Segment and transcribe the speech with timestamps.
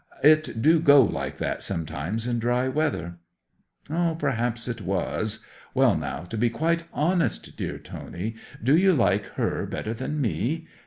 [0.23, 3.19] "It do go like that sometimes in dry weather."
[3.87, 5.45] '"Perhaps it was...
[5.75, 8.33] Well, now, to be quite honest, dear Tony,
[8.63, 10.65] do you like her better than me?